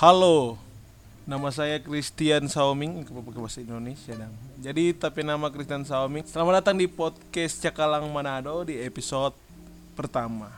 Halo, 0.00 0.56
nama 1.28 1.52
saya 1.52 1.76
Christian 1.76 2.48
Saoming, 2.48 3.04
ke 3.04 3.12
bahasa 3.12 3.60
Indonesia 3.60 4.16
dong. 4.16 4.32
Jadi 4.56 4.96
tapi 4.96 5.20
nama 5.20 5.52
Christian 5.52 5.84
Saoming. 5.84 6.24
Selamat 6.24 6.64
datang 6.64 6.80
di 6.80 6.88
podcast 6.88 7.60
Cakalang 7.60 8.08
Manado 8.08 8.64
di 8.64 8.80
episode 8.80 9.36
pertama. 9.92 10.48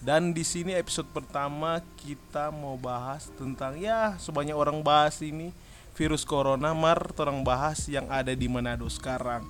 Dan 0.00 0.32
di 0.32 0.40
sini 0.40 0.72
episode 0.72 1.12
pertama 1.12 1.84
kita 2.00 2.48
mau 2.48 2.80
bahas 2.80 3.28
tentang 3.36 3.76
ya 3.76 4.16
sebanyak 4.16 4.56
orang 4.56 4.80
bahas 4.80 5.20
ini 5.20 5.52
virus 5.92 6.24
corona 6.24 6.72
mar 6.72 7.12
orang 7.20 7.44
bahas 7.44 7.84
yang 7.92 8.08
ada 8.08 8.32
di 8.32 8.48
Manado 8.48 8.88
sekarang. 8.88 9.44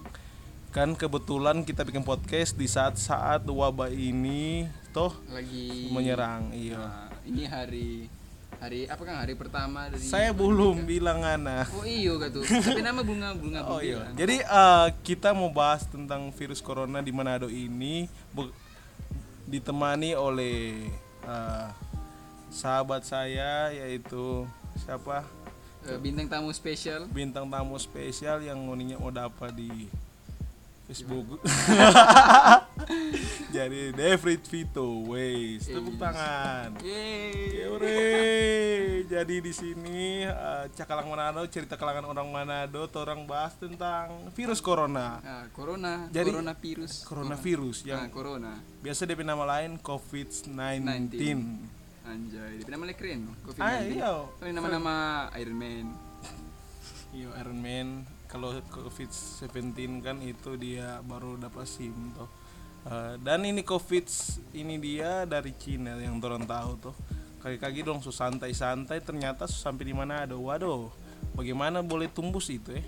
Kan 0.73 0.96
kebetulan 0.96 1.68
kita 1.68 1.84
bikin 1.84 2.00
podcast 2.00 2.57
di 2.57 2.64
saat-saat 2.64 3.45
wabah 3.45 3.93
ini 3.93 4.64
toh 4.96 5.12
lagi 5.29 5.93
menyerang. 5.93 6.49
Iya. 6.49 6.80
Nah, 6.80 7.13
ini 7.29 7.43
hari 7.44 8.08
hari 8.57 8.89
apa 8.89 9.04
kan 9.04 9.21
hari 9.21 9.36
pertama 9.36 9.93
dari 9.93 10.00
Saya 10.00 10.32
belum 10.32 10.89
bilang 10.89 11.21
Ana. 11.29 11.68
Oh 11.77 11.85
iyo 11.85 12.16
gak 12.16 12.32
tuh. 12.32 12.40
Tapi 12.72 12.80
nama 12.80 13.04
bunga 13.04 13.36
bunga 13.36 13.68
Oh 13.68 13.85
iya. 13.85 14.16
Jadi 14.16 14.40
eh, 14.40 14.89
kita 15.04 15.36
mau 15.36 15.53
bahas 15.53 15.85
tentang 15.85 16.32
virus 16.32 16.64
corona 16.64 17.04
di 17.04 17.13
Manado 17.13 17.52
ini 17.52 18.08
ditemani 19.44 20.16
oleh 20.16 20.89
eh, 21.29 21.68
sahabat 22.49 23.04
saya 23.04 23.77
yaitu 23.77 24.49
siapa? 24.80 25.29
Eh, 25.85 26.00
bintang 26.00 26.32
tamu 26.32 26.49
spesial. 26.57 27.04
Bintang 27.13 27.44
tamu 27.52 27.77
spesial 27.77 28.41
yang 28.41 28.57
ngoninya 28.57 28.96
mau 28.96 29.13
dapat 29.13 29.52
di 29.52 29.93
Facebook. 30.82 31.41
Jadi 33.53 33.92
David 33.92 34.42
Vito, 34.48 35.06
wes 35.06 35.69
tepuk 35.69 35.97
tangan. 35.97 36.75
Yeay. 36.83 37.69
Jadi 39.06 39.44
di 39.44 39.53
sini 39.53 40.25
eh, 40.25 40.64
Cakalang 40.72 41.06
Manado 41.06 41.44
cerita 41.47 41.77
kalangan 41.77 42.08
orang 42.08 42.28
Manado, 42.33 42.88
orang 42.97 43.28
bahas 43.28 43.53
tentang 43.55 44.33
virus 44.33 44.58
corona. 44.58 45.20
Nah, 45.20 45.44
corona, 45.53 46.08
Jadi- 46.08 46.33
corona 46.33 46.55
virus. 46.56 47.05
Coronavirus 47.05 47.77
Nah, 47.84 47.88
yang 47.88 48.03
corona. 48.10 48.53
biasa 48.80 49.05
DP 49.05 49.20
nama 49.22 49.44
lain 49.47 49.77
COVID-19. 49.78 51.12
Anjay, 52.03 52.66
tapi 52.66 52.70
nama 52.75 52.91
keren 52.98 53.30
no? 53.30 53.33
COVID-19. 53.47 53.62
Ah 53.62 53.78
iya. 53.86 54.10
Nama-nama 54.50 54.94
Iron 55.38 55.55
Man. 55.55 55.86
Iya 57.14 57.28
Iron 57.38 57.60
Man. 57.60 57.88
Kalau 58.33 58.56
COVID-17 58.72 60.00
kan 60.00 60.16
itu 60.25 60.56
dia 60.56 61.05
baru 61.05 61.36
dapat 61.36 61.69
SIM 61.69 62.16
toh. 62.16 62.33
Eh, 62.88 63.14
dan 63.20 63.44
ini 63.44 63.61
COVID 63.61 64.08
ini 64.56 64.80
dia 64.80 65.28
dari 65.28 65.52
Cina 65.52 66.00
yang 66.00 66.16
orang 66.16 66.48
tahu 66.48 66.72
tuh. 66.80 66.97
Kaki-kaki 67.44 67.84
dong 67.84 68.00
so 68.00 68.08
santai-santai 68.08 69.05
ternyata 69.05 69.44
sampai 69.44 69.84
di 69.84 69.92
mana 69.92 70.25
ada. 70.25 70.33
Waduh. 70.33 70.88
Bagaimana 71.36 71.84
boleh 71.84 72.08
tumbuh 72.08 72.41
itu 72.41 72.72
ya? 72.72 72.84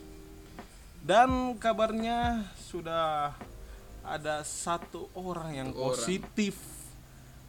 Dan 1.05 1.61
kabarnya 1.61 2.49
sudah 2.57 3.37
ada 4.01 4.41
satu 4.41 5.13
orang 5.13 5.53
yang 5.53 5.69
Satu 5.69 5.81
orang. 5.81 5.93
positif 5.93 6.57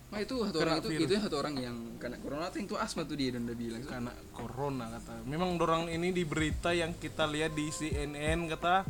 Nah 0.06 0.20
itu 0.22 0.36
satu 0.46 0.58
Kena 0.58 0.66
orang 0.66 0.78
itu 0.80 0.90
virus. 0.94 1.08
itu 1.10 1.14
satu 1.18 1.36
orang 1.42 1.56
yang 1.58 1.78
kena 1.98 2.16
corona 2.22 2.46
atau 2.48 2.60
itu 2.62 2.76
asma 2.78 3.02
tuh 3.04 3.18
dia 3.18 3.34
dan 3.36 3.42
udah 3.44 3.58
bilang. 3.58 3.82
karena 3.84 4.14
corona 4.32 4.86
kata. 4.94 5.14
Memang 5.26 5.58
dorang 5.58 5.90
ini 5.90 6.10
di 6.10 6.24
berita 6.24 6.72
yang 6.72 6.94
kita 6.96 7.26
lihat 7.26 7.52
di 7.52 7.68
CNN 7.68 8.46
kata 8.48 8.86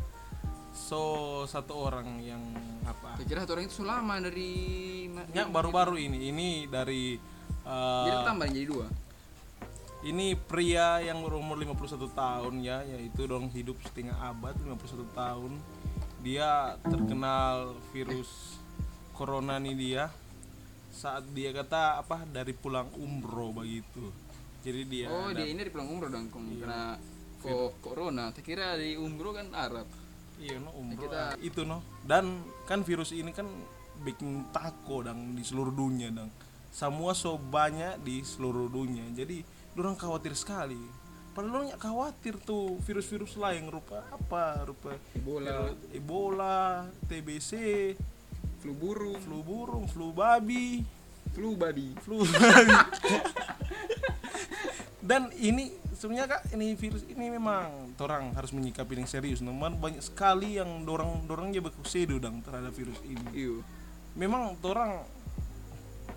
so 0.76 1.02
satu 1.48 1.72
orang 1.72 2.20
yang 2.20 2.42
apa? 2.84 3.16
Saya 3.16 3.26
kira 3.26 3.38
satu 3.42 3.56
orang 3.56 3.64
itu 3.64 3.76
selama 3.80 4.14
dari 4.20 4.52
Ya 5.32 5.48
baru-baru 5.48 5.96
ini 5.96 6.28
ini 6.28 6.48
dari 6.68 7.16
uh, 7.64 8.04
Jadi 8.04 8.18
tambah 8.22 8.46
jadi 8.52 8.66
dua. 8.68 8.86
ini 10.04 10.36
pria 10.36 11.00
yang 11.02 11.18
berumur 11.18 11.56
51 11.56 12.12
tahun 12.12 12.54
ya 12.62 12.84
yaitu 12.86 13.26
dong 13.26 13.48
hidup 13.50 13.74
setengah 13.82 14.14
abad 14.14 14.54
51 14.54 15.02
tahun 15.10 15.52
dia 16.20 16.76
terkenal 16.84 17.74
virus 17.90 18.60
corona 19.10 19.56
nih 19.58 19.74
dia 19.74 20.04
saat 20.96 21.28
dia 21.30 21.52
kata 21.52 22.00
apa 22.00 22.24
dari 22.24 22.50
pulang 22.50 22.88
umroh 22.96 23.52
begitu. 23.52 24.08
Jadi 24.64 24.82
dia 24.88 25.06
Oh, 25.06 25.28
dia 25.30 25.44
ini 25.44 25.60
di 25.60 25.70
pulang 25.70 25.86
umroh 25.86 26.08
dong, 26.08 26.26
Iya. 26.26 26.58
kena 26.58 26.80
ko- 27.38 27.76
corona. 27.78 28.32
Tak 28.32 28.42
kira 28.42 28.74
di 28.74 28.96
umroh 28.96 29.30
kan 29.30 29.52
Arab. 29.52 29.84
Iya 30.36 30.56
no 30.58 30.72
umroh 30.72 30.96
Kita- 30.98 31.36
itu 31.38 31.62
no. 31.62 31.84
Dan 32.00 32.40
kan 32.64 32.80
virus 32.80 33.12
ini 33.12 33.30
kan 33.30 33.46
bikin 33.96 34.48
tako 34.50 35.00
dang 35.00 35.32
di 35.32 35.40
seluruh 35.40 35.72
dunia 35.72 36.12
dang 36.12 36.28
semua 36.68 37.16
so 37.16 37.36
banyak 37.36 37.96
di 38.02 38.20
seluruh 38.20 38.68
dunia. 38.68 39.00
Jadi 39.10 39.40
orang 39.74 39.96
khawatir 39.96 40.32
sekali. 40.32 40.76
Padahal 41.32 41.64
orang 41.64 41.72
khawatir 41.74 42.36
tuh 42.38 42.76
virus-virus 42.80 43.36
lain 43.36 43.68
rupa 43.68 44.04
apa 44.06 44.60
rupa 44.62 44.96
Ebola, 45.14 45.68
Ebola 45.90 46.56
TBC 47.06 47.52
flu 48.66 48.74
burung, 48.74 49.14
flu 49.22 49.38
burung 49.46 49.84
flu 49.86 50.06
babi 50.10 50.82
flu 51.30 51.54
babi. 51.54 51.94
flu 52.02 52.26
babi 52.26 52.74
dan 55.06 55.30
ini 55.38 55.70
sebenarnya 55.94 56.26
kak 56.26 56.42
ini 56.50 56.74
virus 56.74 57.06
ini 57.06 57.30
memang 57.30 57.94
orang 57.96 58.34
harus 58.34 58.50
menyikapi 58.50 58.98
yang 58.98 59.06
serius 59.06 59.38
namun 59.38 59.78
banyak 59.78 60.02
sekali 60.02 60.58
yang 60.58 60.82
dorang 60.82 61.22
dorangnya 61.24 61.62
berkusedo 61.62 62.18
dang 62.18 62.42
terhadap 62.42 62.74
virus 62.74 62.98
ini 63.06 63.22
Iyo. 63.30 63.62
memang 64.18 64.58
orang 64.60 65.06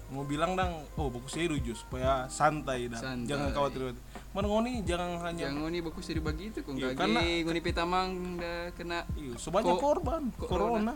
mau 0.09 0.25
bilang 0.25 0.57
dang 0.57 0.73
oh 0.97 1.13
berkusedo 1.13 1.53
jus 1.61 1.85
supaya 1.85 2.25
santai 2.33 2.89
dang 2.89 2.97
Santai. 2.97 3.29
jangan 3.29 3.53
khawatir 3.53 3.93
mana 4.33 4.45
ngoni 4.49 4.81
jangan 4.81 5.21
hanya 5.21 5.49
Yang 5.49 5.55
ngoni 5.61 5.77
bagus 5.85 6.05
dari 6.05 6.21
begitu 6.21 6.57
kong 6.65 6.75
Iya, 6.77 6.97
karena- 6.97 7.21
ngoni 7.45 7.61
petamang 7.61 8.09
dah 8.41 8.73
kena. 8.73 9.05
iyo 9.13 9.37
sebanyak 9.37 9.77
Ko- 9.77 9.81
korban 9.81 10.33
corona. 10.33 10.49
corona. 10.49 10.93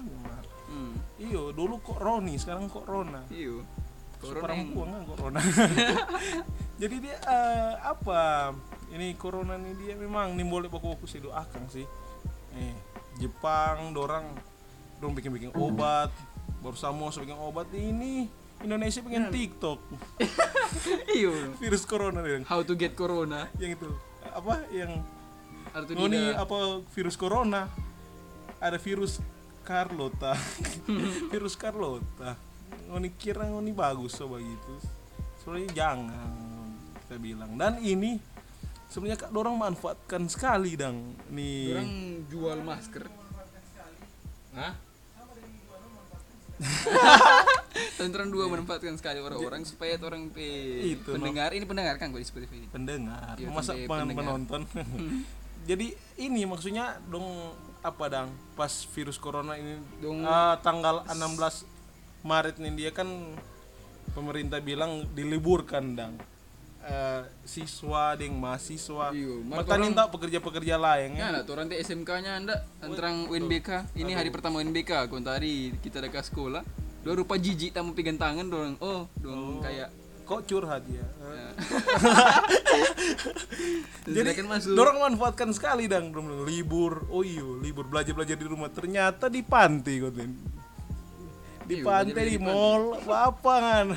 Iyo 1.22 1.54
dulu 1.54 1.78
kok 1.80 2.00
Roni 2.02 2.38
sekarang 2.42 2.70
kok 2.70 2.86
Rona. 2.86 3.22
Iyo. 3.30 3.62
Corona 4.24 4.40
yang- 4.40 4.44
perempuan 4.72 4.88
kan 4.96 5.04
corona 5.04 5.40
jadi 6.82 6.96
dia 7.04 7.18
eh, 7.28 7.74
apa 7.84 8.56
ini 8.96 9.20
corona 9.20 9.60
ini 9.60 9.76
dia 9.76 10.00
memang 10.00 10.32
nih 10.40 10.48
boleh 10.48 10.72
baku 10.72 10.96
baku 10.96 11.06
sih 11.06 11.20
doakan 11.20 11.68
sih. 11.68 11.84
Eh 12.56 12.74
Jepang 13.20 13.92
dorang 13.94 14.26
dong 14.98 15.14
bikin 15.14 15.30
bikin 15.36 15.52
obat 15.54 16.10
baru 16.64 16.80
Samoa 16.80 17.12
bikin 17.12 17.36
obat 17.36 17.68
ini 17.76 18.32
Indonesia 18.64 19.04
pengen 19.04 19.28
TikTok. 19.28 19.84
Iyo. 21.20 21.36
virus 21.60 21.84
corona 21.84 22.24
dia. 22.24 22.40
How 22.48 22.64
to 22.64 22.74
get 22.80 22.96
corona. 22.96 23.52
yang 23.60 23.76
itu 23.76 23.92
apa 24.24 24.64
yang 24.72 25.04
oh 26.00 26.08
ini 26.08 26.32
apa 26.32 26.80
virus 26.96 27.20
corona. 27.20 27.68
Ada 28.64 28.80
virus 28.80 29.20
Carlota 29.64 30.36
virus 31.32 31.56
Carlota 31.56 32.36
ngoni 32.88 33.10
kira 33.16 33.48
ngoni 33.48 33.72
bagus 33.72 34.14
so 34.14 34.28
begitu 34.28 34.76
soalnya 35.40 35.72
jangan 35.74 36.30
kita 37.02 37.16
bilang 37.18 37.56
dan 37.56 37.80
ini 37.80 38.20
sebenarnya 38.88 39.18
kak 39.20 39.32
dorang 39.32 39.56
manfaatkan 39.56 40.28
sekali 40.28 40.76
dang 40.76 41.00
nih 41.28 41.74
Orang 41.74 41.92
jual 42.30 42.60
masker. 42.62 43.04
Hah? 44.54 44.74
Tentang 47.98 48.30
dua 48.30 48.46
manfaatkan 48.48 48.94
sekali 48.96 49.18
orang-orang 49.18 49.66
supaya 49.66 49.98
orang 49.98 50.30
pe 50.30 50.46
Itu, 50.86 51.12
no. 51.12 51.20
pendengar 51.20 51.50
ini 51.52 51.66
pendengar 51.66 51.98
kan 51.98 52.14
gue 52.14 52.22
di 52.22 52.28
Spotify 52.28 52.62
ini. 52.62 52.68
pendengar 52.70 53.34
Iya, 53.36 53.50
masa 53.50 53.74
pendengar. 53.74 54.22
penonton 54.22 54.62
jadi 55.70 55.88
ini 56.22 56.46
maksudnya 56.46 57.02
dong 57.10 57.26
apa 57.84 58.06
dang? 58.08 58.30
Pas 58.56 58.72
virus 58.96 59.20
corona 59.20 59.60
ini 59.60 59.76
Dong- 60.00 60.24
ah, 60.24 60.56
tanggal 60.58 61.04
16 61.06 61.68
Maret 62.24 62.56
nih 62.58 62.72
dia 62.74 62.92
kan 62.96 63.08
pemerintah 64.16 64.64
bilang 64.64 65.04
diliburkan 65.12 65.94
dang. 65.94 66.16
Eh, 66.84 67.22
siswa 67.48 68.12
ding 68.16 68.36
mahasiswa. 68.36 69.16
Iya, 69.16 69.40
Matanin 69.40 69.92
orang- 69.92 69.96
tak 69.96 70.08
pekerja-pekerja 70.12 70.76
lain 70.76 71.16
Ya, 71.16 71.32
nah, 71.32 71.40
orang 71.40 71.72
di 71.72 71.80
SMK-nya 71.80 72.44
anda. 72.44 72.68
Antara 72.84 73.08
UNBK. 73.08 73.88
Ini 73.96 74.12
hari 74.12 74.28
pertama 74.36 74.60
UNBK, 74.60 75.08
kau 75.08 75.20
tadi 75.24 75.72
kita 75.80 76.04
ada 76.04 76.12
ke 76.12 76.20
sekolah. 76.20 76.60
Dua 77.04 77.16
rupa 77.16 77.40
jijik 77.40 77.72
tamu 77.72 77.96
pegang 77.96 78.20
tangan 78.20 78.48
dorong. 78.48 78.76
Oh, 78.84 79.08
dong 79.20 79.64
kayak 79.64 79.92
kok 80.34 80.44
curhat 80.50 80.84
ya 80.90 81.06
ya. 81.06 81.50
jadi 84.16 84.30
masuk. 84.44 84.74
dorong 84.74 84.98
manfaatkan 85.00 85.50
sekali 85.54 85.86
dang 85.86 86.10
libur 86.44 87.06
oh 87.10 87.22
iya 87.22 87.46
libur 87.62 87.86
belajar 87.88 88.14
belajar 88.18 88.36
di 88.36 88.48
rumah 88.48 88.70
ternyata 88.74 89.30
di 89.30 89.42
pantai 89.46 89.96
kok 90.02 90.14
di 90.14 90.26
Iya, 91.80 91.88
pantai 91.88 92.12
belajar 92.12 92.28
di 92.28 92.36
di 92.36 92.44
mall 92.44 92.84
apa 93.08 93.54
kan 93.56 93.88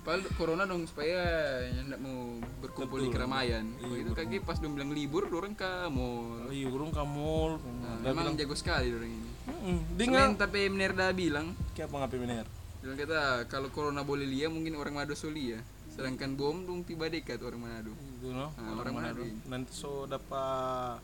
Padahal 0.00 0.32
corona 0.32 0.64
dong 0.64 0.88
supaya 0.88 1.20
tidak 1.68 2.00
mau 2.00 2.40
berkumpul 2.64 3.04
di 3.04 3.12
Betul. 3.12 3.20
keramaian. 3.20 3.64
Iya, 3.84 3.84
Begitu 3.84 4.12
kaki 4.16 4.36
pas 4.48 4.56
dong 4.56 4.72
bilang 4.72 4.96
libur, 4.96 5.28
dorong 5.28 5.52
ke 5.52 5.68
mall. 5.92 6.48
Oh 6.48 6.52
iya, 6.56 6.72
urung 6.72 6.88
ka 6.88 7.04
mall. 7.04 7.60
Nah, 7.60 8.00
memang 8.00 8.32
bilang, 8.32 8.40
jago 8.40 8.56
sekali 8.56 8.88
dorong 8.88 9.12
ini. 9.12 9.28
"Mm-mm, 9.44 9.76
Dengan 10.00 10.32
Dengan 10.32 10.40
tapi 10.40 10.72
Mnerda 10.72 11.12
bilang 11.12 11.52
kayak 11.76 11.92
apa 11.92 11.96
ngapain 12.00 12.16
bener? 12.16 12.46
Bilang 12.80 12.96
kata 12.96 13.44
kalau 13.52 13.68
corona 13.68 14.00
boleh 14.00 14.24
lia 14.24 14.48
mungkin 14.48 14.76
orang 14.80 14.96
Manado 14.96 15.12
so 15.12 15.28
lia. 15.28 15.60
Sedangkan 15.92 16.32
bom 16.32 16.64
dong 16.64 16.80
tiba 16.88 17.12
dekat 17.12 17.44
orang 17.44 17.60
Manado. 17.60 17.92
itu 17.92 18.32
no? 18.32 18.48
Ah, 18.56 18.72
orang 18.80 18.80
orang 18.80 18.94
Manado 18.96 19.22
nanti 19.52 19.72
so 19.76 20.08
dapat 20.08 21.00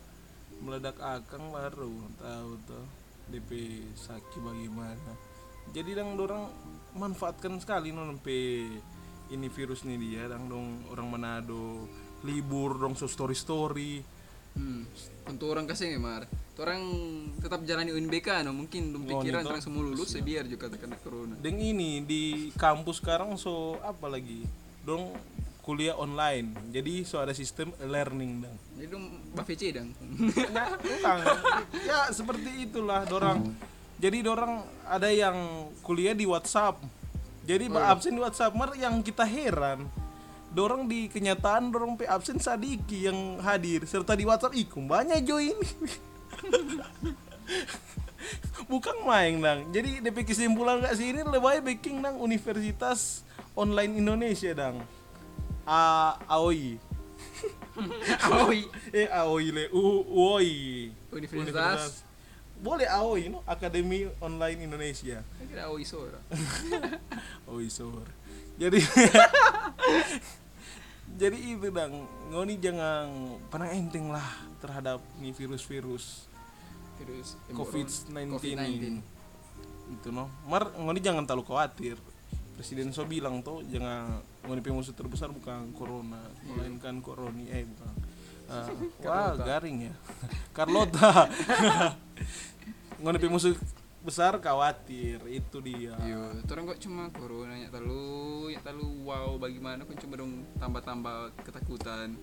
meledak 0.64 0.96
akang 1.05 1.52
baru 1.52 1.93
tahu 2.17 2.50
tuh 2.64 2.84
DP 3.28 3.82
saki 3.93 4.40
bagaimana. 4.40 5.12
Jadi 5.76 5.93
dang 5.93 6.17
dorang 6.17 6.49
manfaatkan 6.96 7.61
sekali 7.61 7.93
no 7.93 8.08
sampai 8.08 8.72
ini 9.37 9.46
virus 9.52 9.84
nih 9.84 9.99
dia. 10.00 10.22
Dang 10.32 10.49
dong 10.49 10.88
orang 10.88 11.12
Manado 11.12 11.84
libur 12.25 12.81
dong 12.81 12.96
so 12.96 13.05
story 13.05 13.37
story 13.37 14.16
Hmm. 14.56 14.82
Untuk 15.26 15.47
orang 15.49 15.64
kasih 15.64 15.94
mar. 15.97 16.25
Orang 16.56 16.81
tetap 17.37 17.61
jalani 17.62 17.93
UNBK 17.93 18.41
no 18.41 18.56
mungkin 18.56 18.88
dong 18.88 19.05
Oh, 19.05 19.20
pikiran 19.20 19.44
orang 19.44 19.61
semua 19.61 19.85
lulus 19.85 20.17
biar 20.17 20.44
juga 20.44 20.73
kena 20.73 20.97
corona. 20.97 21.37
dan 21.37 21.53
ini 21.55 22.00
di 22.00 22.23
kampus 22.55 22.97
sekarang 22.97 23.37
so 23.37 23.76
apa 23.81 24.08
lagi 24.08 24.49
dong 24.81 25.12
kuliah 25.61 25.93
online 25.93 26.56
jadi 26.70 27.05
so 27.05 27.19
ada 27.19 27.31
sistem 27.31 27.76
learning 27.79 28.41
dang 28.41 28.56
Jadi 28.73 28.88
dong 28.88 29.05
BVC 29.35 29.62
dong. 29.70 29.88
ya, 30.32 30.64
utang. 30.81 31.19
ya 31.85 32.00
seperti 32.08 32.50
itulah 32.64 33.05
dorang 33.05 33.53
jadi 33.97 34.19
dorang 34.23 34.64
ada 34.82 35.08
yang 35.08 35.37
kuliah 35.82 36.12
di 36.12 36.25
WhatsApp 36.25 36.81
jadi 37.43 37.69
ba- 37.69 37.93
absen 37.93 38.11
di 38.11 38.23
WhatsApp 38.23 38.55
mer 38.55 38.73
yang 38.75 39.05
kita 39.05 39.23
heran 39.23 39.85
dorang 40.54 40.87
di 40.87 41.10
kenyataan 41.10 41.72
dorang 41.72 41.98
pe 41.98 42.06
absen 42.06 42.38
sadiki 42.38 43.10
yang 43.10 43.43
hadir 43.43 43.82
serta 43.88 44.14
di 44.14 44.25
WhatsApp 44.28 44.56
ikum 44.56 44.87
banyak 44.87 45.25
join 45.26 45.56
bukan 48.72 48.96
main 49.06 49.38
dang 49.38 49.70
jadi 49.70 50.02
DP 50.02 50.26
kesimpulan 50.26 50.82
gak 50.82 50.98
sih 50.98 51.14
ini 51.14 51.22
lebih 51.22 51.43
baik 51.43 51.62
baking 51.62 52.02
dang 52.02 52.19
Universitas 52.19 53.26
Online 53.56 53.93
Indonesia 53.96 54.52
dang. 54.52 54.84
A 55.64 56.12
AOI 56.28 56.76
Aoi. 58.20 58.60
eh 59.00 59.08
AOI 59.08 59.48
le 59.48 59.64
U 59.72 60.04
UOI 60.04 60.93
Universitas. 61.12 62.04
boleh 62.60 62.84
AOI 62.84 63.32
no? 63.32 63.40
Akademi 63.48 64.12
Online 64.20 64.64
Indonesia. 64.64 65.25
Kira 65.48 65.72
Aoi 65.72 65.88
Sora. 65.88 66.20
AOI 67.48 67.69
sore 67.72 68.12
jadi 68.56 68.76
jadi 71.20 71.37
itu 71.37 71.69
dang 71.73 72.05
ngoni 72.32 72.61
jangan 72.61 73.37
pernah 73.49 73.69
enteng 73.73 74.12
lah 74.12 74.25
terhadap 74.61 75.00
nih 75.20 75.32
virus-virus 75.32 76.29
Terus 76.97 77.37
COVID-19 77.53 78.41
COVID-19. 78.41 78.81
ini. 78.81 79.03
itu 79.87 80.11
no 80.11 80.26
mar 80.50 80.75
ngoni 80.75 80.99
jangan 80.99 81.23
terlalu 81.23 81.47
khawatir. 81.47 81.94
Presiden 82.58 82.91
so 82.91 83.06
bilang 83.06 83.44
tuh 83.44 83.62
jangan 83.69 84.25
ngoni 84.43 84.64
musuh 84.73 84.97
terbesar 84.97 85.31
bukan 85.31 85.70
corona 85.76 86.19
melainkan 86.43 86.99
koroni 87.05 87.53
eh 87.53 87.64
bukan. 87.64 87.94
Ah, 88.47 88.62
wah 89.03 89.35
garing 89.43 89.91
ya. 89.91 89.94
Carlota 90.56 91.26
ngoni 93.03 93.19
musuh 93.26 93.58
besar 94.06 94.38
khawatir 94.38 95.19
itu 95.26 95.56
dia 95.58 95.99
Iya, 95.99 96.38
orang 96.38 96.64
kok 96.70 96.79
cuma 96.79 97.11
corona 97.11 97.58
ya 97.58 97.67
terlalu 97.69 98.55
ya 98.55 98.61
terlalu 98.62 98.87
wow 99.03 99.35
bagaimana 99.35 99.82
kok 99.82 99.99
cuma 99.99 100.14
dong 100.14 100.47
tambah-tambah 100.56 101.35
ketakutan. 101.43 102.14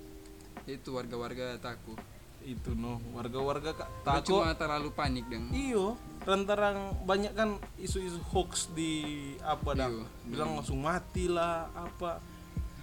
Itu 0.63 0.95
warga-warga 0.95 1.59
takut. 1.59 1.99
itu 2.43 2.75
no 2.75 2.99
warga-warga 3.15 3.71
takut 4.03 4.43
cuma 4.43 4.51
terlalu 4.51 4.91
panik 4.91 5.23
dong. 5.31 5.47
iyo 5.55 5.95
lantaran 6.27 6.91
banyak 7.07 7.31
kan 7.31 7.55
isu-isu 7.79 8.19
hoax 8.35 8.67
di 8.75 8.99
apa 9.39 9.71
dah 9.71 9.87
Iyo. 9.87 10.03
bilang 10.27 10.59
langsung 10.59 10.83
mati 10.83 11.31
lah 11.31 11.71
apa 11.71 12.19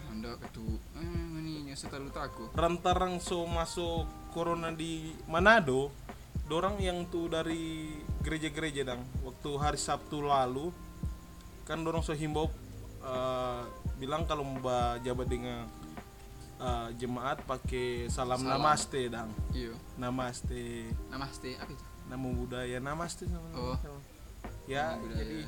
Anda 0.09 0.33
ketu, 0.41 0.65
eh 0.97 1.05
ini 1.45 1.77
terlalu 1.77 2.09
takut. 2.09 2.49
rantarang 2.57 3.21
so 3.21 3.45
masuk 3.45 4.09
corona 4.33 4.73
di 4.73 5.13
Manado 5.29 5.93
dorang 6.51 6.77
yang 6.79 7.07
tuh 7.07 7.31
dari 7.31 7.95
gereja-gereja 8.21 8.83
dang 8.85 9.03
waktu 9.23 9.51
hari 9.55 9.79
Sabtu 9.79 10.19
lalu 10.21 10.75
kan 11.63 11.79
dorong 11.79 12.03
so 12.03 12.11
himbau 12.13 12.51
eh, 13.01 13.61
bilang 13.97 14.27
kalau 14.27 14.43
mau 14.43 14.59
jabat 14.99 15.27
dengan 15.27 15.63
eh, 16.59 16.89
jemaat 16.97 17.47
pakai 17.47 18.11
salam, 18.11 18.43
Salam. 18.43 18.59
namaste 18.59 19.01
dang 19.07 19.31
Iya. 19.53 19.79
namaste 19.97 20.91
Namaste, 21.09 21.55
apa 21.55 21.71
itu? 21.71 21.85
namo 22.05 22.35
budaya 22.35 22.77
namaste 22.79 23.25
nama 23.25 23.47
Oh. 23.55 23.79
ya 24.67 24.93
Namo 24.93 25.07
budaya. 25.07 25.23
jadi 25.23 25.39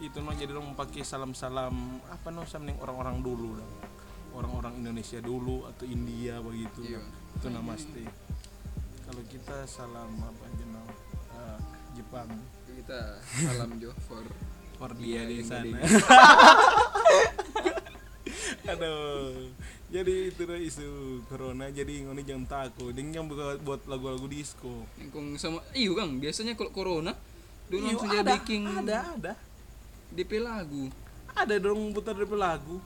itu 0.00 0.18
no 0.18 0.32
jadi 0.32 0.50
dong 0.50 0.72
pakai 0.72 1.04
salam-salam 1.04 1.76
apa 2.08 2.28
no 2.28 2.42
samning 2.44 2.80
orang-orang 2.80 3.20
dulu 3.20 3.54
dang 3.54 3.72
orang-orang 4.32 4.80
Indonesia 4.80 5.20
dulu 5.20 5.68
atau 5.68 5.84
India 5.84 6.40
begitu 6.40 6.80
Iya. 6.82 7.04
itu 7.36 7.46
namaste 7.46 8.02
kita 9.26 9.64
salam 9.64 10.12
apa 10.20 10.42
aja 10.44 10.64
no 10.68 10.82
Eh, 11.34 11.58
Jepang. 11.94 12.28
Kita 12.68 13.00
salam 13.22 13.70
jo 13.78 13.90
for 14.06 14.22
for 14.76 14.90
dia 14.94 15.04
Iya, 15.04 15.22
di 15.26 15.34
yang 15.40 15.46
sana. 15.46 15.78
Aduh. 18.70 19.50
Jadi 19.94 20.34
itu 20.34 20.42
dah 20.42 20.58
isu 20.58 20.88
corona. 21.30 21.70
Jadi 21.70 22.02
ngoni 22.02 22.26
jangan 22.26 22.46
takut 22.50 22.90
dengan 22.90 23.30
buat 23.30 23.62
buat 23.62 23.80
lagu-lagu 23.86 24.26
disco. 24.26 24.82
Engkong 24.98 25.38
sama 25.38 25.62
iyo 25.70 25.94
Kang, 25.94 26.18
biasanya 26.18 26.58
kalau 26.58 26.74
corona 26.74 27.14
dulu 27.70 27.80
Iyo, 27.80 27.86
langsung 27.94 28.10
jadi 28.10 28.20
ada, 28.26 28.32
baking 28.34 28.64
ada 28.66 28.96
ada. 29.14 29.32
DP 30.10 30.42
lagu. 30.42 30.90
ada 31.34 31.54
dong 31.58 31.90
putar 31.90 32.14
dari 32.14 32.30
lagu. 32.30 32.78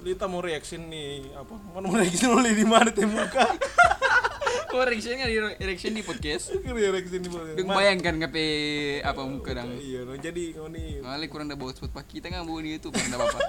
Lita 0.00 0.24
mau 0.26 0.40
reaction 0.40 0.88
nih 0.88 1.28
apa? 1.36 1.54
Mau 1.76 1.92
reaction 1.92 2.32
oleh 2.38 2.56
di 2.56 2.66
mana 2.66 2.90
temuka 2.90 3.46
Oh, 4.70 4.86
reaction 4.86 5.18
di 5.18 5.36
reaction 5.66 5.90
di 5.90 6.02
podcast. 6.06 6.54
reaction 6.70 7.20
di 7.22 7.28
Dong 7.28 7.68
bayangkan 7.68 8.14
ngape 8.22 8.46
apa 9.02 9.20
muka 9.26 9.50
dang. 9.58 9.66
iya 9.82 10.06
no, 10.06 10.14
jadi 10.14 10.54
ngoni 10.54 11.02
Malah 11.02 11.26
kurang 11.26 11.50
ada 11.50 11.58
bawa 11.58 11.74
spot 11.74 11.90
pak 11.90 12.06
kita 12.06 12.30
nggak 12.30 12.46
bawa 12.46 12.60
di 12.62 12.78
itu 12.78 12.88
kurang 12.88 13.10
ada 13.10 13.26
apa. 13.26 13.40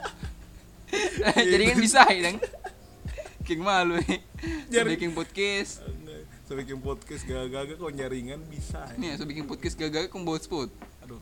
Jadi 1.52 1.64
kan 1.72 1.78
bisa 1.80 2.04
ya 2.10 2.22
dang. 2.26 2.38
King 3.46 3.62
malu 3.62 4.02
eh. 4.02 4.20
Bikin 4.68 5.14
podcast. 5.14 5.86
so 6.44 6.60
bikin 6.60 6.84
podcast 6.84 7.24
gak-gak 7.24 7.80
kok 7.80 7.92
nyaringan 7.96 8.44
bisa 8.52 8.84
Nih, 9.00 9.16
so 9.16 9.24
bikin 9.24 9.48
podcast 9.48 9.80
gagal 9.80 10.12
kong 10.12 10.28
bawa 10.28 10.36
spot. 10.36 10.68
aduh 11.00 11.22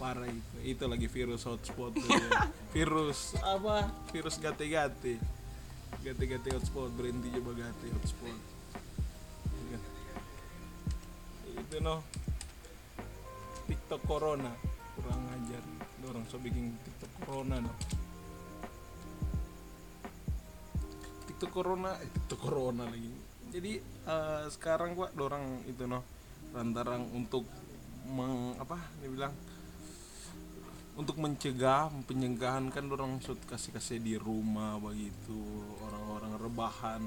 parah 0.00 0.24
itu 0.24 0.56
itu 0.64 0.84
lagi 0.88 1.08
virus 1.12 1.44
hotspot 1.44 1.92
tuh 1.92 2.08
ya. 2.08 2.48
virus 2.72 3.36
apa 3.44 3.92
virus 4.16 4.40
gate-gate 4.40 5.20
gate-gate 6.00 6.56
hotspot 6.56 6.88
berhenti 6.96 7.28
coba 7.36 7.52
gate 7.52 7.92
hotspot 8.00 8.55
itu 11.66 11.82
no. 11.82 12.06
TikTok 13.66 14.02
corona. 14.06 14.54
Kurang 14.94 15.22
ajar. 15.34 15.62
Orang 16.06 16.22
so 16.30 16.38
bikin 16.38 16.78
TikTok 16.86 17.12
corona 17.26 17.58
no. 17.58 17.72
TikTok 21.26 21.50
corona 21.50 21.90
eh, 21.98 22.10
TikTok 22.14 22.40
corona 22.40 22.84
lagi. 22.86 23.10
Jadi 23.50 23.72
eh, 23.82 24.44
sekarang 24.46 24.94
gua 24.94 25.10
dorang 25.10 25.66
itu 25.66 25.82
no. 25.90 26.06
Lantaran 26.54 27.02
untuk 27.10 27.42
meng 28.06 28.54
apa 28.62 28.78
dia 29.02 29.10
bilang 29.10 29.34
untuk 30.94 31.18
mencegah 31.18 31.90
pencegahan 32.06 32.70
kan 32.70 32.86
dorang 32.86 33.18
sud 33.18 33.42
kasih 33.50 33.74
kasih 33.74 33.98
di 33.98 34.14
rumah 34.14 34.78
begitu. 34.78 35.42
Orang-orang 35.82 36.32
rebahan 36.38 37.02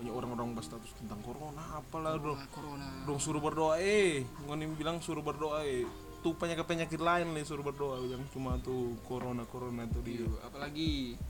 banyak 0.00 0.10
orang-orang 0.10 0.56
berstatus 0.56 0.96
tentang 0.96 1.20
corona 1.20 1.60
apalah 1.76 2.16
dong 2.16 2.34
Ah, 2.34 2.48
corona. 2.48 2.88
dong 3.04 3.20
suruh 3.20 3.38
berdoa 3.38 3.76
eh 3.76 4.24
ngoni 4.42 4.64
bilang 4.72 4.96
suruh 4.98 5.20
berdoa 5.20 5.60
eh 5.62 5.84
tuh 6.20 6.32
penyakit 6.34 6.64
penyakit 6.64 6.96
lain 6.96 7.30
nih 7.30 7.44
suruh 7.44 7.60
berdoa 7.60 8.00
yang 8.02 8.24
cuma 8.28 8.56
tuh 8.58 8.96
corona 9.04 9.44
corona 9.44 9.84
tuh 9.86 10.00
dia 10.00 10.20
Iyo, 10.20 10.28
apalagi 10.40 11.20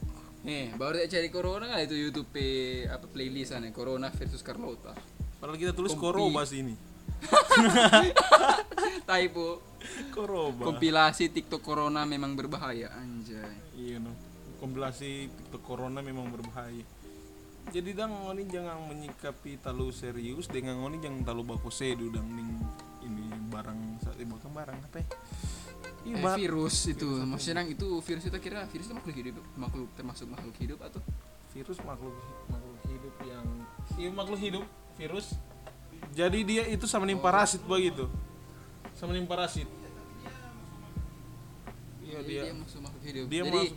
Nih, 0.41 0.73
baru 0.73 0.97
dia 0.97 1.11
cari 1.11 1.29
corona 1.29 1.69
kan 1.69 1.85
itu 1.85 1.93
YouTube 1.93 2.33
apa 2.87 3.05
playlist 3.05 3.53
aneh 3.53 3.71
Corona 3.71 4.09
versus 4.09 4.41
Carlota. 4.41 4.97
padahal 5.37 5.59
kita 5.59 5.75
tulis 5.75 5.93
Kompi. 5.93 6.01
koroba 6.01 6.43
sini 6.45 6.73
Typo. 9.05 9.61
koroba 10.11 10.63
Kompilasi 10.65 11.29
TikTok 11.29 11.61
Corona 11.61 12.05
memang 12.05 12.33
berbahaya 12.33 12.89
anjay. 12.95 13.53
iya 13.75 13.99
no 13.99 14.13
kompilasi 14.61 15.29
TikTok 15.31 15.63
corona 15.65 16.01
memang 16.01 16.29
berbahaya 16.29 16.85
jadi 17.71 17.91
dang 17.95 18.11
ngoni 18.13 18.45
jangan 18.45 18.83
menyikapi 18.85 19.59
terlalu 19.59 19.91
serius 19.91 20.47
dengan 20.47 20.79
ngoni 20.79 20.99
jangan 20.99 21.23
terlalu 21.23 21.55
baku 21.55 21.71
sedu 21.71 22.11
dang 22.11 22.27
ning 22.29 22.51
ini 23.01 23.23
barang 23.49 23.79
saat 24.01 24.19
bukan 24.21 24.51
barang 24.51 24.79
apa 24.81 24.97
ya? 25.01 25.07
Iya, 26.01 26.17
Eh, 26.17 26.35
virus 26.37 26.77
itu. 26.87 27.09
maksudnya 27.23 27.61
itu 27.63 27.87
virus 28.01 28.25
itu 28.25 28.39
kira 28.39 28.65
virus 28.67 28.89
itu 28.89 28.95
makhluk 28.95 29.17
hidup 29.17 29.45
makhluk 29.55 29.89
termasuk 29.95 30.27
makhluk 30.27 30.57
hidup 30.57 30.79
atau? 30.81 31.01
Virus 31.51 31.79
makhluk 31.81 32.15
makhluk 32.47 32.79
hidup 32.87 33.15
yang 33.23 33.47
iya 33.97 34.09
makhluk 34.11 34.39
hidup 34.39 34.65
virus. 34.97 35.35
Jadi 36.11 36.39
dia 36.43 36.65
itu 36.67 36.85
sama 36.85 37.05
nih 37.05 37.17
parasit 37.17 37.63
begitu. 37.63 38.09
Sama 38.95 39.13
nih 39.13 39.23
parasit. 39.25 39.69
Iya, 42.01 42.19
Jadi 42.21 42.33
dia- 42.33 42.45
dia 42.49 42.55
masuk 42.57 42.81
makhluk 42.83 43.03
hidup. 43.05 43.25
dia 43.29 43.43
Jadi 43.45 43.53
masuk. 43.53 43.77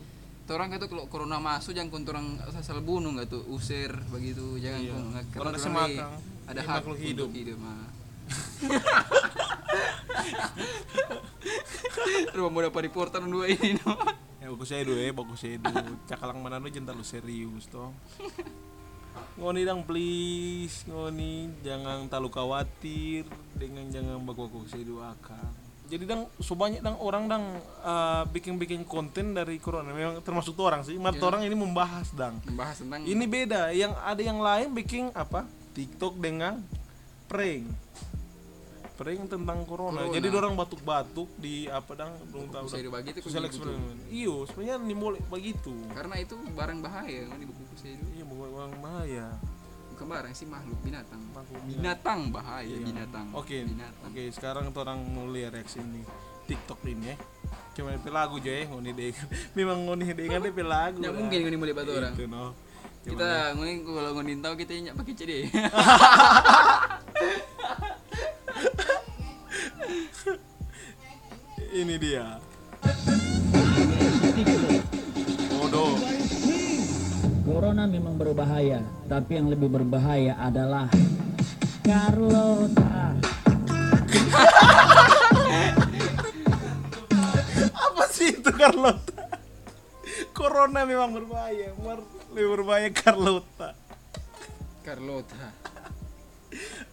Orang 0.49 0.67
kata 0.69 0.85
kalau 0.85 1.03
corona 1.07 1.37
masuk 1.37 1.71
jangan 1.71 1.87
kau 1.87 1.99
orang 2.03 2.35
asal 2.51 2.77
bunuh 2.79 3.09
nggak 3.11 3.27
tuh 3.27 3.41
usir 3.47 3.89
begitu 4.09 4.57
jangan 4.59 4.79
Iya. 4.79 4.91
kau 4.91 5.05
nggak 5.05 5.23
Orang 5.39 5.53
makan. 5.71 6.09
ada 6.43 6.53
Dia 6.53 6.61
hak 6.61 6.75
makhluk 6.77 6.93
untuk 6.93 6.99
hidup. 6.99 7.27
hidup 7.31 7.57
mah. 7.57 7.87
Rumah 12.33 12.51
muda 12.51 12.67
pariportan 12.69 13.23
dua 13.25 13.47
ini 13.47 13.77
no. 13.77 13.91
Ya 14.37 14.49
bagus 14.49 14.67
saya 14.67 14.83
dulu 14.83 14.99
ya, 14.99 15.11
bagus 15.11 15.37
saya 15.39 15.55
dulu. 15.57 15.83
Cakalang 16.03 16.37
mana 16.39 16.57
lu 16.57 16.67
jangan 16.67 16.91
terlalu 16.91 17.05
serius 17.07 17.63
toh. 17.67 17.91
Ngoni 19.33 19.61
dang 19.63 19.81
please, 19.81 20.83
ngoni 20.85 21.49
jangan 21.61 22.05
terlalu 22.05 22.29
khawatir 22.29 23.23
dengan 23.55 23.87
jangan 23.87 24.19
baku-baku 24.21 24.67
saya 24.67 24.83
dulu 24.83 24.99
akang. 24.99 25.53
Jadi 25.93 26.09
dang 26.09 26.25
sebanyak 26.41 26.81
dang 26.81 26.97
orang 26.97 27.29
dang 27.29 27.43
uh, 27.85 28.25
bikin-bikin 28.33 28.81
konten 28.81 29.37
dari 29.37 29.61
corona 29.61 29.93
memang 29.93 30.25
termasuk 30.25 30.57
tuh 30.57 30.65
orang 30.65 30.81
sih. 30.81 30.97
Mat 30.97 31.21
orang 31.21 31.45
ini 31.45 31.53
membahas 31.53 32.09
dang. 32.17 32.41
Membahas 32.49 32.81
tentang 32.81 33.05
Ini 33.05 33.25
beda, 33.29 33.69
yang 33.69 33.93
ada 34.01 34.17
yang 34.17 34.41
lain 34.41 34.73
bikin 34.73 35.13
apa? 35.13 35.45
TikTok 35.77 36.17
dengan 36.17 36.65
prank. 37.29 37.69
Prank 38.97 39.21
tentang 39.29 39.69
corona. 39.69 40.01
Corona. 40.01 40.17
Jadi 40.17 40.27
orang 40.33 40.53
batuk-batuk 40.57 41.29
di 41.37 41.69
apa 41.69 41.93
dang 41.93 42.17
belum 42.33 42.49
tahu. 42.49 42.65
saya 42.65 42.89
dang. 42.89 42.93
begitu 42.97 43.21
Sosial 43.21 43.45
eksperimen. 43.45 43.93
Iyo, 44.09 44.49
sebenarnya 44.49 44.81
ini 44.81 44.97
boleh 44.97 45.21
begitu. 45.29 45.77
karena 45.93 46.17
itu 46.17 46.33
barang 46.57 46.81
bahaya 46.81 47.29
kan 47.29 47.37
di 47.37 47.45
buku 47.45 47.73
saya 47.77 47.93
itu 48.01 48.05
Iya, 48.17 48.25
bukan 48.25 48.49
orang 48.49 48.73
bahaya. 48.81 49.27
Bukan 49.93 50.05
barang 50.09 50.33
sih 50.33 50.45
makhluk 50.45 50.79
binatang 50.81 51.21
Makhluk 51.31 51.61
binatang 51.63 52.19
bahaya 52.29 52.65
Iya. 52.65 52.81
binatang 52.83 53.27
Oke, 53.31 53.61
binatang 53.63 54.09
oke. 54.09 54.23
Sekarang 54.29 54.63
tuh 54.69 54.81
orang 54.81 54.99
mau 55.05 55.25
lihat 55.27 55.53
reaksi 55.53 55.79
ini 55.79 56.01
TikTok 56.43 56.81
ini 56.83 57.13
ya. 57.13 57.15
Cuma 57.73 57.89
itu 57.91 58.09
lagu 58.09 58.37
aja 58.37 58.51
ya, 58.51 58.63
ngoni. 58.67 58.91
Memang 59.57 59.85
ngoni 59.85 60.03
kan 60.05 60.17
dia 60.41 60.65
lagu. 60.65 60.97
lah. 60.99 61.13
mungkin 61.13 61.37
ini 61.39 61.55
mulai 61.55 61.73
batu 61.73 61.91
orang 61.91 62.13
Itu 62.13 62.25
no. 62.27 62.53
Kita 63.03 63.51
ngomongin 63.51 63.77
kalau 63.83 64.11
ngomongin 64.11 64.39
tahu 64.39 64.55
kita 64.55 64.71
nyak 64.79 64.95
pakai 64.95 65.13
CD 65.13 65.31
ini 71.73 71.95
dia. 71.97 72.37
Bodoh. 75.49 76.12
Corona 77.43 77.83
memang 77.83 78.15
berbahaya, 78.15 78.79
tapi 79.11 79.35
yang 79.35 79.51
lebih 79.51 79.67
berbahaya 79.67 80.39
adalah 80.39 80.87
Carlota. 81.83 83.19
Apa 87.75 88.03
sih 88.15 88.31
itu 88.39 88.47
Carlota? 88.47 89.27
Corona 90.31 90.87
memang 90.87 91.11
berbahaya, 91.11 91.75
Mar- 91.83 92.07
lebih 92.31 92.49
berbahaya 92.63 92.87
Carlota. 92.95 93.75
Carlota 94.83 95.51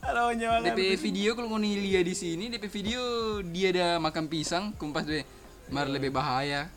Ada 0.02 0.34
nyawa 0.34 0.66
DP 0.72 0.98
video 0.98 1.38
kalau 1.38 1.52
ngoni 1.52 1.78
lihat 1.78 2.06
di 2.06 2.14
sini 2.16 2.48
DP 2.48 2.66
video 2.70 3.02
dia 3.44 3.70
ada 3.74 3.88
makan 4.00 4.30
pisang 4.30 4.72
kumpas 4.78 5.04
deh 5.04 5.26
mar 5.68 5.84
lebih 5.90 6.14
bahaya 6.14 6.70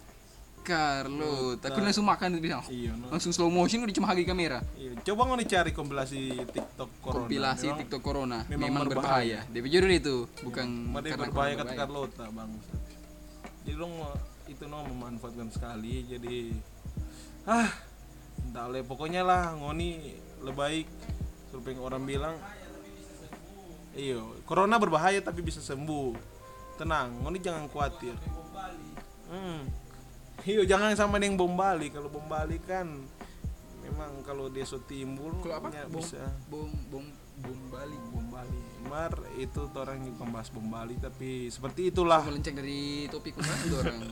Carlota 0.63 1.67
aku 1.67 1.79
langsung 1.79 2.03
makan 2.03 2.27
itu 2.33 2.41
pisang 2.41 2.63
Iya, 2.65 2.91
no. 2.93 3.11
langsung 3.11 3.29
slow 3.29 3.47
motion 3.47 3.83
udah 3.83 3.91
cuma 3.91 4.07
hagi 4.07 4.23
kamera. 4.23 4.63
Iya, 4.73 4.95
coba 5.03 5.21
ngoni 5.27 5.43
cari 5.43 5.69
kompilasi 5.69 6.21
TikTok 6.47 6.89
Corona. 6.97 7.17
kompilasi 7.21 7.65
Memang- 7.65 7.79
TikTok 7.79 8.01
Corona. 8.01 8.39
memang 8.47 8.59
memang, 8.65 8.83
berbahaya. 8.87 9.39
DP 9.47 9.65
judul 9.69 9.91
itu 9.91 10.15
bukan 10.41 10.67
Made 10.89 11.11
karena 11.11 11.27
berbahaya 11.27 11.53
kata 11.55 11.73
Carlota 11.75 12.25
bang. 12.25 12.51
Jadi 13.61 13.71
dong 13.75 13.93
itu 14.45 14.63
no 14.65 14.77
memanfaatkan 14.83 15.47
sekali. 15.49 16.03
Jadi 16.05 16.37
ah 17.43 17.69
entah 18.41 18.67
le 18.67 18.81
pokoknya 18.81 19.21
lah 19.21 19.53
ngoni 19.53 20.15
lebih 20.41 20.55
baik. 20.55 20.87
Survei 21.47 21.75
orang 21.75 22.01
bilang 22.01 22.35
iyo 23.93 24.33
corona 24.43 24.75
berbahaya 24.75 25.19
tapi 25.19 25.39
bisa 25.39 25.59
sembuh. 25.59 26.17
Tenang 26.75 27.21
ngoni 27.21 27.37
jangan 27.37 27.69
khawatir. 27.69 28.17
Hmm. 29.29 29.65
Iyo 30.43 30.67
jangan 30.67 30.91
sama 30.95 31.19
dengan 31.19 31.39
bom 31.39 31.55
Bali. 31.55 31.87
Kalau 31.87 32.11
bom 32.11 32.25
Bali 32.27 32.59
kan 32.59 32.87
memang 33.83 34.23
kalau 34.23 34.47
dia 34.47 34.63
so 34.63 34.79
timbul 34.79 35.35
Kalau 35.43 35.59
apa? 35.59 35.67
ya 35.71 35.85
Bom, 35.91 35.99
bisa. 35.99 36.23
bom 36.47 36.71
bom 36.91 37.05
bom 37.39 37.59
Bali 37.71 37.95
bom 38.11 38.25
Bali. 38.27 38.59
Mar 38.83 39.15
itu 39.39 39.63
orang 39.79 40.03
yang 40.03 40.15
membahas 40.19 40.51
bom 40.51 40.67
Bali 40.67 40.99
tapi 40.99 41.47
seperti 41.47 41.95
itulah. 41.95 42.19
Melenceng 42.27 42.59
dari 42.59 43.07
topik 43.07 43.39
tuh 43.39 43.79
orang. 43.79 43.95
Jadi, 44.03 44.11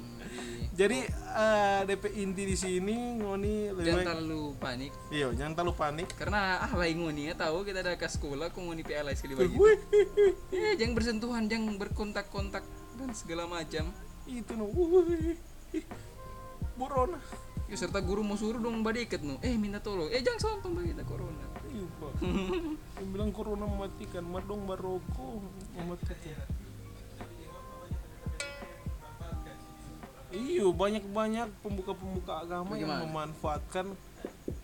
jadi 0.80 1.00
eh, 1.12 1.80
DP 1.92 2.04
inti 2.24 2.44
di 2.48 2.56
sini 2.56 3.20
ngoni 3.20 3.76
lebih 3.76 3.92
jangan 3.92 4.08
terlalu 4.16 4.44
panik. 4.56 4.92
Iya 5.12 5.28
jangan 5.36 5.54
terlalu 5.60 5.74
panik. 5.76 6.08
Karena 6.16 6.64
ah 6.64 6.72
lain 6.80 6.96
ngoni 7.04 7.22
ya 7.28 7.34
tahu 7.36 7.68
kita 7.68 7.84
ada 7.84 8.00
ke 8.00 8.08
sekolah 8.08 8.56
kok 8.56 8.64
ngoni 8.64 8.88
PLS 8.88 9.20
sekali 9.20 9.36
bagi 9.36 9.56
Wih, 9.60 9.78
eh 10.56 10.80
jangan 10.80 10.96
bersentuhan 10.96 11.44
jangan 11.52 11.76
berkontak-kontak 11.76 12.64
dan 12.96 13.12
segala 13.12 13.52
macam. 13.52 13.92
Itu 14.24 14.56
no 14.56 14.72
Wih, 16.62 16.70
Borona 16.78 17.18
ya, 17.66 17.76
serta 17.80 18.04
guru 18.04 18.22
mau 18.22 18.36
suruh 18.36 18.60
dong 18.60 18.84
badiket 18.86 19.24
nu 19.24 19.40
eh 19.42 19.56
minta 19.56 19.80
tolong 19.80 20.12
eh 20.12 20.22
jangan 20.22 20.60
sontong 20.60 20.78
bagi 20.78 20.94
kita 20.94 21.04
corona 21.04 21.50
Iya, 21.72 21.88
Pak. 22.04 22.14
yang 23.00 23.10
bilang 23.16 23.32
corona 23.32 23.64
mematikan 23.64 24.28
mar 24.28 24.44
dong 24.44 24.68
baroko 24.68 25.40
mematikan 25.72 26.20
Iyo 30.32 30.72
banyak-banyak 30.72 31.60
pembuka-pembuka 31.60 32.44
agama 32.44 32.80
yang 32.80 32.88
Bagaimana? 32.88 33.04
memanfaatkan 33.04 33.86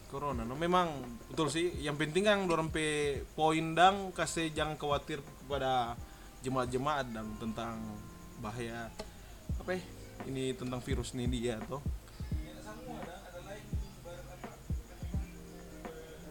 corona. 0.08 0.48
No, 0.48 0.56
memang 0.56 0.96
betul 1.28 1.52
sih. 1.52 1.76
Yang 1.84 2.08
penting 2.08 2.24
kan 2.24 2.48
dorong 2.48 2.72
pe 2.72 3.20
poin 3.36 3.76
dang 3.76 4.16
kasih 4.16 4.48
jangan 4.56 4.80
khawatir 4.80 5.20
kepada 5.20 6.00
jemaat-jemaat 6.40 7.12
dang 7.12 7.28
tentang 7.44 7.84
bahaya 8.40 8.88
apa 9.60 9.76
ya? 9.76 9.84
Ini 10.26 10.58
tentang 10.58 10.82
virus 10.82 11.14
ini 11.14 11.30
dia 11.30 11.62
toh. 11.70 11.84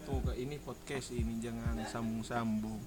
Tuh 0.03 0.19
kak 0.27 0.35
ini 0.35 0.59
podcast 0.59 1.15
ini 1.15 1.39
jangan 1.39 1.79
sambung-sambung. 1.87 2.83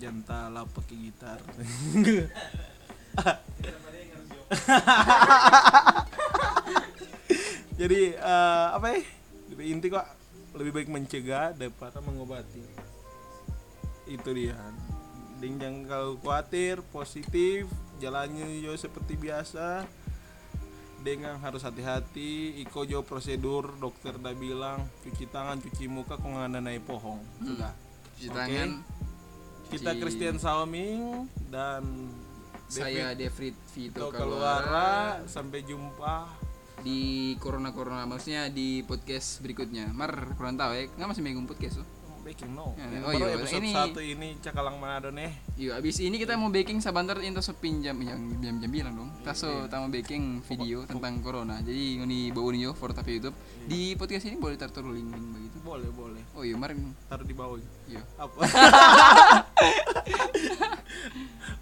Jangan 0.00 0.52
lah 0.52 0.64
pakai 0.64 0.96
gitar. 0.96 1.40
Jadi 7.80 8.00
eh, 8.16 8.66
apa 8.72 8.86
ya? 8.96 9.00
Lebih 9.52 9.66
inti 9.68 9.88
kok 9.92 10.06
lebih 10.56 10.72
baik 10.72 10.88
mencegah 10.88 11.52
daripada 11.52 12.00
mengobati. 12.00 12.64
Itu 14.08 14.32
dia. 14.32 14.56
Ding 15.36 15.60
jangan 15.60 15.84
kalau 15.84 16.16
khawatir, 16.16 16.80
positif, 16.88 17.68
jalannya 18.00 18.64
yo 18.64 18.72
seperti 18.72 19.20
biasa. 19.20 19.84
Dengan 21.06 21.38
harus 21.38 21.62
hati-hati, 21.62 22.58
iko 22.58 22.82
jo 22.82 23.06
prosedur 23.06 23.78
dokter 23.78 24.18
dah 24.18 24.34
bilang 24.34 24.82
cuci 25.06 25.30
tangan, 25.30 25.62
cuci 25.62 25.86
muka, 25.86 26.18
kok 26.18 26.26
nggak 26.26 26.58
naik 26.58 26.82
pohong. 26.82 27.22
Sudah. 27.38 27.70
cuci 28.18 28.26
Oke. 28.26 28.34
tangan 28.34 28.70
Kita 29.66 29.90
Cuci- 29.92 30.00
Christian 30.02 30.36
Salming 30.38 31.26
dan 31.46 31.82
saya 32.66 33.14
Devrit 33.14 33.54
Vito 33.70 34.10
Kaluara 34.10 34.66
Kaluara. 34.66 34.90
Sampai 35.30 35.62
jumpa. 35.62 36.42
di 36.76 37.34
corona 37.42 37.72
corona 37.74 38.06
maksudnya 38.06 38.46
di 38.52 38.84
podcast 38.86 39.40
berikutnya 39.42 39.90
mar 39.90 40.12
kurang 40.38 40.54
tahu 40.54 40.70
ya 40.76 40.86
nggak 40.86 41.08
masih 41.08 41.24
minggu 41.24 41.42
podcast 41.48 41.82
tuh 41.82 41.88
Baking 42.26 42.58
no. 42.58 42.74
Ya, 42.74 42.90
Ini 42.90 43.06
oh 43.06 43.12
iya, 43.14 43.38
episode 43.38 43.62
ini- 43.62 43.70
satu 43.70 44.00
ini 44.02 44.28
Cakalang 44.42 44.82
Manado 44.82 45.14
nih. 45.14 45.30
Yuk, 45.62 45.78
abis 45.78 46.02
ini 46.02 46.18
kita 46.18 46.34
mau 46.34 46.50
baking 46.50 46.82
sabantar 46.82 47.22
into 47.22 47.38
sepinjam 47.38 47.94
yang 48.02 48.18
jam 48.42 48.58
jam 48.58 48.66
bilang 48.66 48.98
dong. 48.98 49.10
Iya, 49.22 49.30
Taso 49.30 49.70
tama 49.70 49.86
baking 49.86 50.42
video 50.42 50.82
tentang 50.90 51.22
corona. 51.22 51.62
Jadi 51.62 52.02
ini 52.02 52.34
bau 52.34 52.50
nih 52.50 52.66
yo 52.66 52.74
for 52.74 52.90
tapi 52.90 53.22
YouTube. 53.22 53.38
Iya. 53.38 53.66
Di 53.70 53.80
podcast 53.94 54.26
ini 54.26 54.42
boleh 54.42 54.58
taruh 54.58 54.90
link 54.90 55.06
link 55.06 55.26
begitu. 55.38 55.56
Boleh, 55.62 55.86
boleh. 55.94 56.22
Oh 56.34 56.42
iya, 56.42 56.58
mar 56.58 56.74
Taruh 57.06 57.22
di 57.22 57.34
bawah. 57.38 57.62
Iya. 57.86 58.02
Apa? 58.18 58.42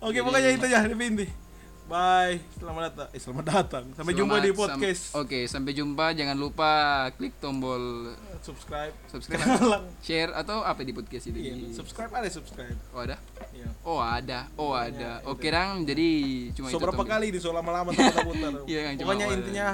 Oke, 0.08 0.18
pokoknya 0.24 0.48
itu 0.48 0.64
aja 0.64 0.88
lebih 0.88 1.12
inti. 1.12 1.43
Bye. 1.84 2.40
Selamat 2.56 2.82
datang. 2.88 3.08
Eh, 3.12 3.20
selamat 3.20 3.44
datang. 3.44 3.84
Sampai 3.92 4.12
jumpa 4.14 4.34
Selamat 4.34 4.46
di 4.46 4.50
sam- 4.50 4.60
podcast. 4.64 5.02
Oke, 5.14 5.40
sampai 5.44 5.72
jumpa. 5.72 6.06
Jangan 6.10 6.32
lupa 6.34 6.70
klik 7.12 7.36
tombol 7.38 8.08
Subscribe. 8.40 8.92
subscribe, 9.06 9.84
share 10.00 10.32
atau 10.32 10.60
apa 10.60 10.80
di 10.80 10.92
podcast 10.92 11.28
itu. 11.28 11.36
Iya, 11.36 11.76
subscribe 11.76 12.08
ada 12.10 12.28
subscribe. 12.28 12.76
Oh 12.90 13.00
ada? 13.00 13.16
Iya. 13.52 13.68
Oh 13.84 14.00
ada, 14.00 14.48
oh 14.54 14.72
ada. 14.72 15.20
Oke 15.24 15.48
dang, 15.48 15.84
jadi 15.84 16.08
cuma 16.52 16.68
So 16.68 16.76
itu. 16.76 16.84
berapa 16.88 17.04
kali 17.04 17.28
di 17.28 17.38
so 17.38 17.52
lama-lama 17.52 17.88
putar-putar. 17.90 18.52
Iya, 18.70 18.80
yang 18.86 18.96
cuma 18.96 19.12
Pokoknya 19.12 19.26
intinya 19.30 19.68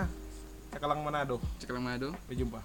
Cakalang 0.70 1.00
Manado. 1.02 1.36
Cekalang 1.58 1.82
Manado. 1.82 2.08
Sampai 2.10 2.36
jumpa. 2.36 2.58